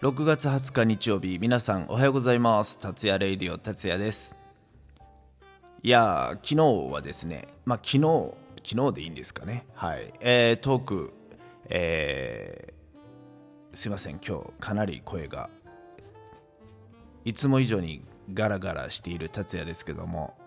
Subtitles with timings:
[0.00, 2.78] 6月20日日曜日皆さんおはようございます。
[2.78, 4.36] 達也レイディオ達也です。
[5.82, 6.56] いや昨日
[6.92, 8.32] はですねまあ昨日
[8.64, 9.66] 昨日でいいんですかね。
[9.74, 10.12] はい。
[10.20, 11.12] えー、トーク
[11.68, 15.50] えー、すいません今日かなり声が
[17.24, 18.02] いつも以上に
[18.32, 20.38] ガラガラしている達也ですけども、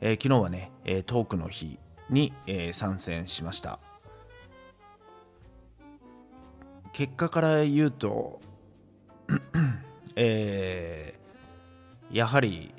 [0.00, 3.80] えー、昨日はね、えー、トークの日に、えー、参戦しました。
[6.98, 8.40] 結果から言うと
[10.16, 12.74] えー、やはり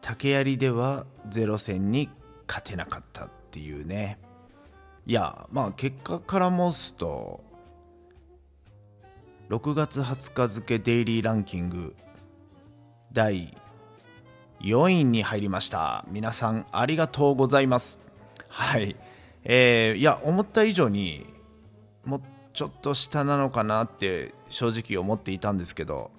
[0.00, 2.08] 竹槍ではゼロ戦に
[2.48, 4.18] 勝てなかったっていうね。
[5.04, 7.44] いやまあ結果から申すと
[9.50, 11.94] 6月20日付デイリーランキング
[13.12, 13.54] 第
[14.62, 16.06] 4位に入りました。
[16.08, 18.00] 皆さんありがとうございます。
[18.48, 18.96] はい。
[19.44, 21.26] えー、いや思った以上に
[22.06, 26.10] もうちょっと下なのかなって正直思っていたんですけど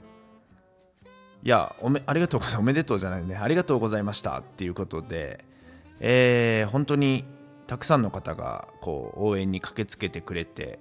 [1.43, 2.61] いやおめありがとうございます。
[2.61, 3.35] おめでとうじゃないね。
[3.35, 5.43] ありがとうございましたっていうことで、
[5.99, 7.25] えー、本当に
[7.67, 10.79] たくさんの方がこう応援に駆けつけてくれて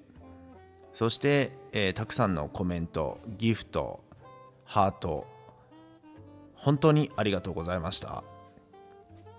[0.95, 4.05] そして、えー、たくさんのコメントギフト
[4.65, 5.27] ハート
[6.55, 8.23] 本当にありがとうございました。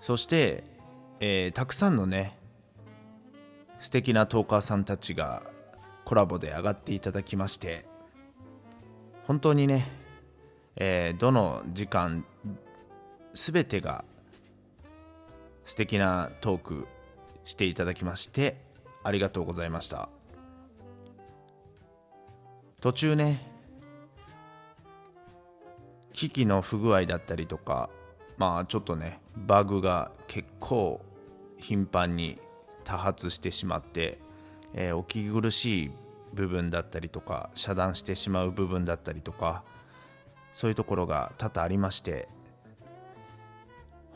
[0.00, 0.64] そして、
[1.20, 2.36] えー、たくさんのね
[3.80, 5.53] 素敵なトーカーさんたちが
[6.04, 7.86] コラボで上がっていただきまして
[9.26, 9.90] 本当にね、
[10.76, 12.24] えー、どの時間
[13.34, 14.04] 全てが
[15.64, 16.86] 素敵なトーク
[17.44, 18.60] していただきまして
[19.02, 20.08] ありがとうございました。
[22.80, 23.50] 途中ね
[26.12, 27.88] 機器の不具合だったりとか
[28.36, 31.00] まあちょっとねバグが結構
[31.58, 32.38] 頻繁に
[32.84, 34.18] 多発してしまって
[34.74, 35.90] えー、お聞き苦しい
[36.34, 39.62] 部分だったりとか遮断してしまう部分だったりとか
[40.52, 42.28] そういうところが多々ありまして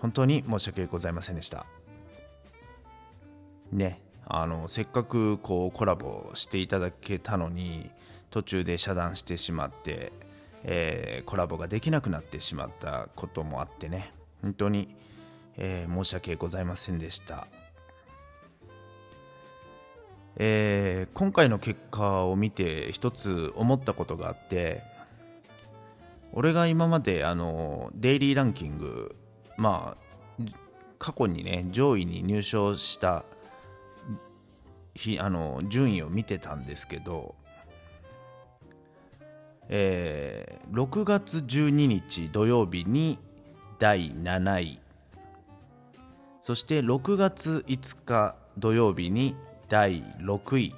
[0.00, 1.66] 本当に申し訳ございませんでした。
[3.72, 7.90] ねあのせっかくこうコラボしていただけたのに
[8.30, 10.12] 途中で遮断してしまって、
[10.64, 14.12] えー、コラボができなくなってしまったこともあってね
[14.42, 14.94] 本当に、
[15.56, 17.46] えー、申し訳ございませんでした。
[20.40, 24.84] えー、今回の結果を見て一つ思ったことがあって
[26.32, 29.16] 俺が今まであのデイリーランキング
[29.56, 30.44] まあ
[31.00, 33.24] 過去にね上位に入賞した
[35.18, 37.34] あの順位を見てたんですけど、
[39.68, 43.18] えー、6月12日土曜日に
[43.80, 44.80] 第7位
[46.42, 49.36] そして6月5日土曜日に
[49.68, 50.74] 第6位。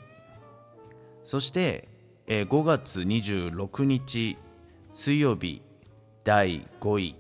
[1.24, 1.88] そして、
[2.26, 4.36] えー、5月26日
[4.92, 5.62] 水曜日
[6.24, 7.16] 第5位。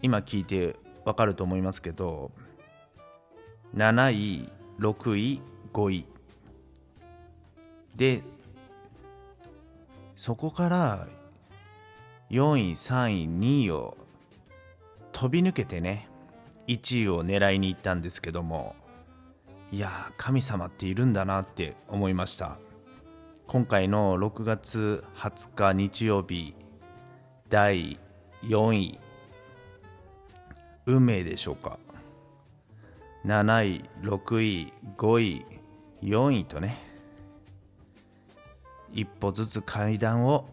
[0.00, 2.32] 今聞いてわかると思いますけど
[3.76, 4.48] 7位
[4.78, 5.40] 6位
[5.72, 6.06] 5位。
[7.94, 8.22] で
[10.16, 11.08] そこから
[12.30, 13.96] 4位3位2位を
[15.12, 16.08] 飛び抜けてね
[16.68, 18.74] 1位を狙いに行ったんですけども
[19.72, 22.58] いや神様っているんだなって思いました。
[23.46, 26.54] 今回の6月20日日曜日
[27.48, 27.98] 第
[28.42, 29.00] 4位
[30.84, 31.78] 運命でしょうか。
[33.24, 35.46] 7位6位5位
[36.02, 36.76] 4位とね
[38.92, 40.44] 一歩ずつ階段を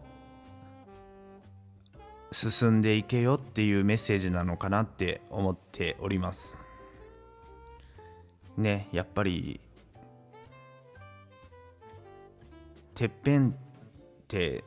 [2.32, 6.56] 進んでいけよっていうメッセージなのかなって思っております。
[8.56, 9.60] ねやっぱり
[12.94, 13.52] てっぺんっ
[14.28, 14.64] て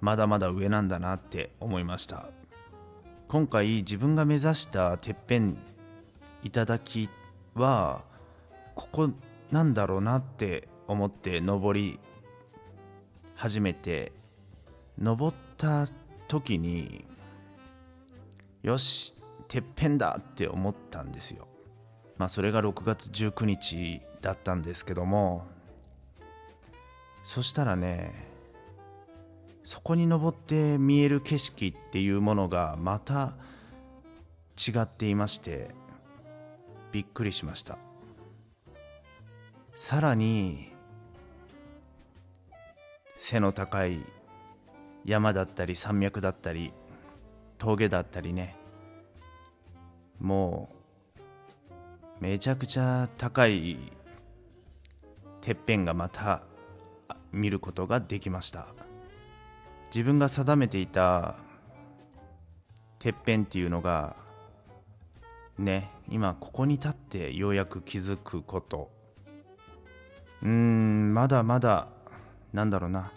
[0.00, 2.28] まだまだ上なんだなって思いました。
[3.28, 5.56] 今回自分が目指したてっぺん
[6.42, 7.08] いただき
[7.54, 8.04] は
[8.74, 9.10] ここ
[9.50, 11.98] なんだろうなって思って登り
[13.34, 14.12] 始めて
[14.98, 15.86] 登った
[16.28, 17.06] 時に
[18.62, 19.14] よし
[19.48, 21.48] てっぺんだって思ったんですよ。
[22.22, 25.44] まあ、それが6月19日だったんですけども
[27.24, 28.12] そしたらね
[29.64, 33.34] そこに登って見える景色っていうものがまた
[34.56, 35.74] 違っていまして
[36.92, 37.76] びっくりしました。
[39.74, 40.70] さらに
[43.16, 43.98] 背の高い
[45.04, 46.72] 山だったり山脈だったり
[47.58, 48.54] 峠だったりね
[50.20, 50.81] もう
[52.22, 53.76] めちゃくちゃ高い
[55.40, 56.44] てっぺんがまた
[57.32, 58.68] 見ることができました。
[59.92, 61.34] 自分が定めていた
[63.00, 64.14] てっぺんっていうのが
[65.58, 68.88] ね今ここに立ってようやく気づくこと。
[70.42, 71.88] うーんまだまだ
[72.52, 73.10] なんだろうな。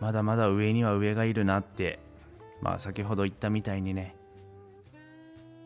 [0.00, 2.00] まだまだ上には上がいるなって。
[2.60, 4.16] まあ先ほど言ったみたいにね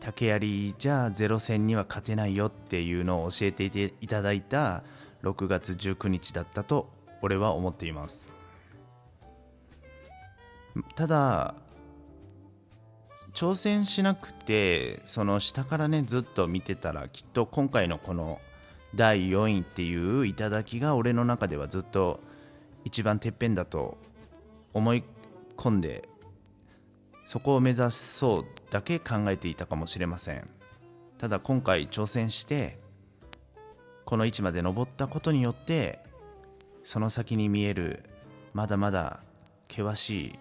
[0.07, 3.65] 竹槍じゃあゼロ戦には勝てないよっていうのを教えて
[3.99, 4.83] いただいた
[5.21, 6.89] 6月19日だったと
[7.21, 8.31] 俺は思っています。
[10.95, 11.55] ただ
[13.33, 18.39] 挑戦しなくてその下からねずっと見てたらきっと今回のこの
[18.95, 22.21] 第4位っていう頂が俺の中ではずっと
[22.85, 23.97] 一番てっぺんだと
[24.73, 25.03] 思い
[25.57, 26.07] 込んで
[27.25, 30.49] そこを目指そうだけ考えていたかもしれません。
[31.17, 32.79] ただ今回挑戦して
[34.05, 35.99] この位置まで登ったことによって
[36.83, 38.03] その先に見える
[38.53, 39.19] まだまだ
[39.69, 40.39] 険し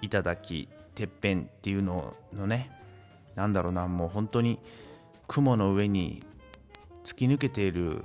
[0.00, 2.70] い頂てっぺんっていうののね
[3.34, 4.58] なんだろうなもう本当に
[5.28, 6.24] 雲の上に
[7.04, 8.04] 突き抜けている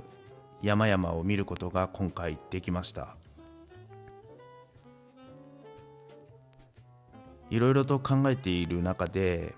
[0.62, 3.16] 山々を見ることが今回できました。
[7.52, 9.54] いろいろと考えている中で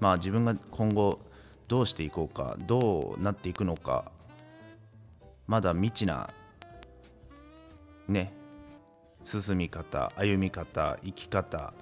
[0.00, 1.20] まあ自分が今後
[1.68, 4.10] どうしていこうかどうなっていくのか
[5.46, 6.28] まだ未知な
[8.08, 8.32] ね
[9.22, 11.72] 進み方歩み方生き方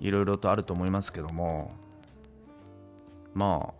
[0.00, 1.72] いろいろとあると思いますけども
[3.32, 3.74] まあ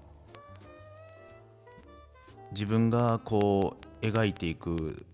[2.52, 5.04] 自分がこう描いていく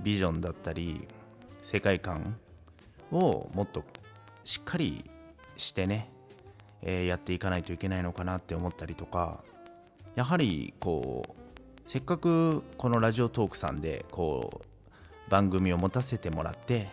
[0.00, 1.08] ビジョンだったり
[1.62, 2.36] 世界観
[3.10, 3.84] をもっと
[4.44, 5.10] しっかり
[5.56, 6.08] してね、
[6.82, 9.42] えー、やっていかないといけないのかなって思ったりとか
[10.14, 11.30] やはりこう
[11.86, 16.88] せっかくこのラジオトークさんでこう番組を持たせてもらって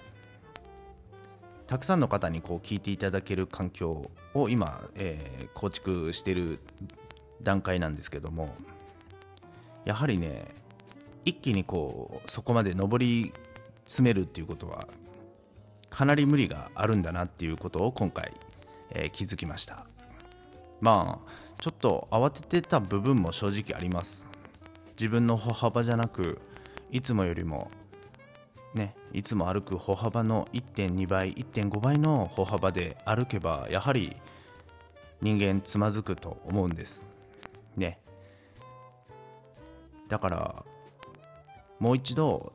[1.68, 6.60] たくさんの方にこう聞いていただける環境を今、えー、構築してる
[7.42, 8.56] 段階なんですけども
[9.86, 10.54] やはりね
[11.24, 13.32] 一気にこうそこまで上り
[13.86, 14.88] 詰めるっていうことは
[15.92, 18.32] かなり無理があるんだなっていうことを今回、
[18.92, 19.86] えー、気づきました。
[20.80, 24.26] まあちょっと慌ててた部分も正直あります。
[25.00, 26.40] 自分の歩幅じゃなく
[26.92, 27.72] いつもよりも
[28.76, 34.16] ねいつも歩く歩幅の1.2倍1.5倍の歩幅で歩けばやはり
[35.22, 37.04] 人間つまずくと思うんです。
[37.78, 38.00] ね。
[40.08, 40.66] だから
[41.80, 42.54] もう一度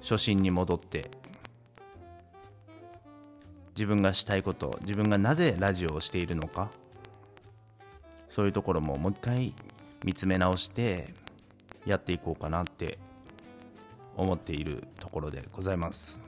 [0.00, 1.10] 初心に戻って
[3.78, 6.72] 自分がしたいこと自分がなぜラジオをしているのか
[8.28, 9.54] そういうところももう一回
[10.04, 11.14] 見つめ直して
[11.86, 12.98] やっていこうかなって
[14.16, 16.20] 思っているところでございます。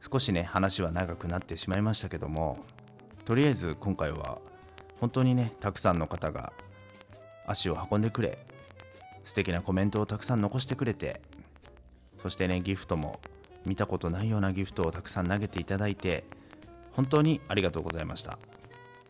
[0.00, 2.60] 少しね話は長くなってしまいましたけども
[3.24, 4.38] とりあえず今回は
[5.00, 6.52] 本当にねたくさんの方が
[7.44, 8.38] 足を運んでくれ
[9.24, 11.20] 素敵なコメントをたくさん残してくれて
[12.22, 13.18] そしてねギフトも
[13.68, 16.24] 見たことないようなギフトをたくさん投げていただいて
[16.92, 18.38] 本当にありがとうございました。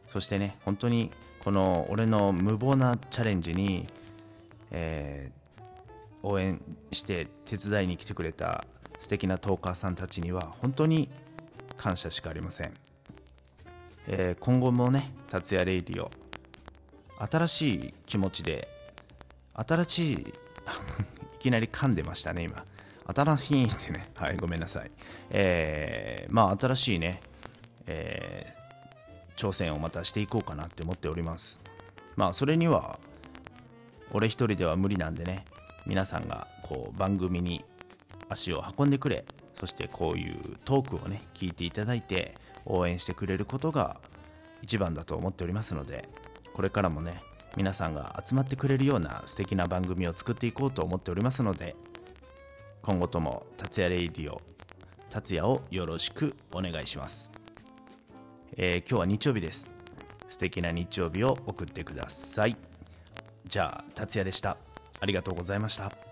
[0.08, 1.10] そしてね本当に
[1.44, 3.86] この俺の無謀なチャレンジに、
[4.70, 6.60] えー、応援
[6.92, 8.64] して手伝いに来てくれた
[8.98, 11.08] 素敵なトーカーさんたちには本当に
[11.76, 12.72] 感謝しかありません、
[14.08, 16.10] えー、今後もね達也レイディオ
[17.30, 18.68] 新しい気持ちで
[19.54, 20.14] 新しい
[21.36, 22.64] いきなり噛んでましたね今。
[23.14, 24.04] 新しいってね。
[24.16, 24.90] はいごめんなさい。
[25.30, 27.20] えー、まあ新しいね
[27.90, 31.60] えー、挑戦をまたしていこうかなって思っております。
[32.16, 32.98] まあそれには
[34.12, 35.44] 俺一人では無理なんでね
[35.86, 37.64] 皆さんがこう番組に
[38.28, 39.24] 足を運んでくれ
[39.58, 42.34] そしてこういうトークをね聞いていただいて
[42.66, 44.00] 応援してくれることが
[44.62, 46.08] 一番だと思っておりますので
[46.52, 47.22] これからもね
[47.56, 51.74] 皆さんが集まってくれるような素敵な番組を作っていこうと思っておりますので
[52.88, 54.40] 今後とも達也レイディオ
[55.10, 57.30] 達也をよろしくお願いします、
[58.56, 59.70] えー、今日は日曜日です。
[60.26, 62.56] 素敵な日曜日を送ってください。
[63.46, 64.56] じゃあ達也でした。
[65.00, 66.07] ありがとうございました。